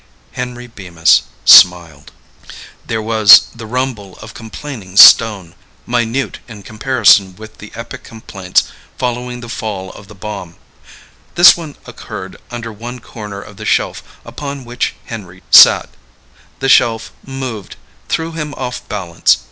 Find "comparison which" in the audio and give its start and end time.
6.63-7.59